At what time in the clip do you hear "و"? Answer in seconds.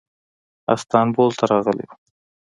1.87-1.91